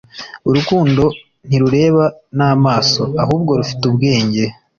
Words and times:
Urukundo 0.49 1.03
ntirureba 1.47 2.03
n'amaso, 2.37 3.01
ahubwo 3.23 3.51
rufite 3.59 3.83
ubwenge.” 3.91 4.43